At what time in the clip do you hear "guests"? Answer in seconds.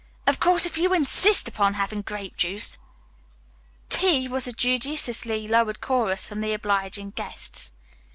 7.11-7.71